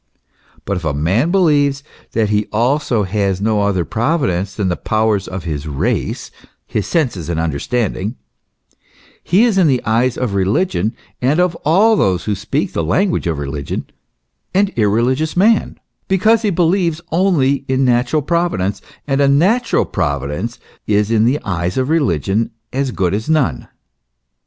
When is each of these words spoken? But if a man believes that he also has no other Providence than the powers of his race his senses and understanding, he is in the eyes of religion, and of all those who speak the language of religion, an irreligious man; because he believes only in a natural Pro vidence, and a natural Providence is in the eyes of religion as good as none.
But 0.65 0.77
if 0.77 0.83
a 0.83 0.95
man 0.95 1.29
believes 1.29 1.83
that 2.13 2.29
he 2.29 2.47
also 2.51 3.03
has 3.03 3.39
no 3.39 3.61
other 3.61 3.85
Providence 3.85 4.55
than 4.55 4.67
the 4.67 4.75
powers 4.75 5.27
of 5.27 5.43
his 5.43 5.67
race 5.67 6.31
his 6.65 6.87
senses 6.87 7.29
and 7.29 7.39
understanding, 7.39 8.15
he 9.23 9.43
is 9.43 9.59
in 9.59 9.67
the 9.67 9.79
eyes 9.85 10.17
of 10.17 10.33
religion, 10.33 10.95
and 11.21 11.39
of 11.39 11.53
all 11.57 11.95
those 11.95 12.23
who 12.23 12.33
speak 12.33 12.73
the 12.73 12.81
language 12.83 13.27
of 13.27 13.37
religion, 13.37 13.85
an 14.55 14.71
irreligious 14.75 15.37
man; 15.37 15.79
because 16.07 16.41
he 16.41 16.49
believes 16.49 16.99
only 17.11 17.63
in 17.67 17.81
a 17.81 17.83
natural 17.83 18.23
Pro 18.23 18.49
vidence, 18.49 18.81
and 19.07 19.21
a 19.21 19.27
natural 19.27 19.85
Providence 19.85 20.57
is 20.87 21.11
in 21.11 21.25
the 21.25 21.39
eyes 21.45 21.77
of 21.77 21.89
religion 21.89 22.49
as 22.73 22.89
good 22.89 23.13
as 23.13 23.29
none. 23.29 23.67